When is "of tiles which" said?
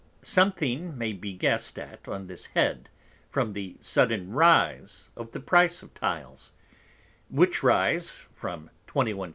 5.83-7.61